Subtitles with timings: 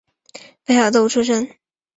[0.65, 1.47] 北海道出身。